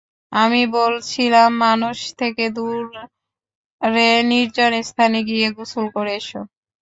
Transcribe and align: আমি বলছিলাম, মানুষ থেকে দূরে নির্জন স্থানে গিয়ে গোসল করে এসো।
আমি 0.31 0.61
বলছিলাম, 0.77 1.49
মানুষ 1.65 1.97
থেকে 2.19 2.45
দূরে 2.49 3.03
নির্জন 4.29 4.71
স্থানে 4.89 5.19
গিয়ে 5.29 5.47
গোসল 5.57 5.85
করে 5.95 6.11
এসো। 6.15 6.41